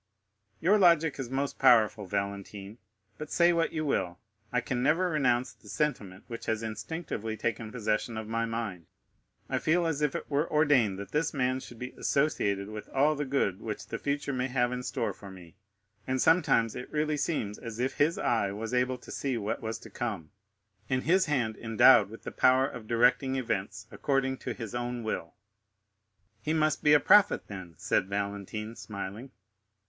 "Your 0.59 0.79
logic 0.79 1.19
is 1.19 1.29
most 1.29 1.59
powerful, 1.59 2.07
Valentine, 2.07 2.79
but 3.19 3.29
say 3.29 3.53
what 3.53 3.71
you 3.71 3.85
will, 3.85 4.17
I 4.51 4.59
can 4.59 4.81
never 4.81 5.11
renounce 5.11 5.53
the 5.53 5.69
sentiment 5.69 6.23
which 6.25 6.47
has 6.47 6.63
instinctively 6.63 7.37
taken 7.37 7.71
possession 7.71 8.17
of 8.17 8.27
my 8.27 8.47
mind. 8.47 8.87
I 9.47 9.59
feel 9.59 9.85
as 9.85 10.01
if 10.01 10.15
it 10.15 10.27
were 10.27 10.51
ordained 10.51 10.97
that 10.97 11.11
this 11.11 11.35
man 11.35 11.59
should 11.59 11.77
be 11.77 11.91
associated 11.99 12.67
with 12.67 12.89
all 12.89 13.13
the 13.13 13.25
good 13.25 13.61
which 13.61 13.85
the 13.85 13.99
future 13.99 14.33
may 14.33 14.47
have 14.47 14.71
in 14.71 14.81
store 14.81 15.13
for 15.13 15.29
me, 15.29 15.55
and 16.07 16.19
sometimes 16.19 16.75
it 16.75 16.91
really 16.91 17.15
seems 17.15 17.59
as 17.59 17.77
if 17.77 17.97
his 17.97 18.17
eye 18.17 18.51
was 18.51 18.73
able 18.73 18.97
to 18.97 19.11
see 19.11 19.37
what 19.37 19.61
was 19.61 19.77
to 19.77 19.89
come, 19.91 20.31
and 20.89 21.03
his 21.03 21.27
hand 21.27 21.55
endowed 21.57 22.09
with 22.09 22.23
the 22.23 22.31
power 22.31 22.67
of 22.67 22.87
directing 22.87 23.35
events 23.35 23.85
according 23.91 24.37
to 24.37 24.55
his 24.55 24.73
own 24.73 25.03
will." 25.03 25.35
"He 26.41 26.53
must 26.53 26.81
be 26.83 26.93
a 26.93 26.99
prophet, 26.99 27.45
then," 27.45 27.75
said 27.77 28.07
Valentine, 28.07 28.75
smiling. 28.75 29.29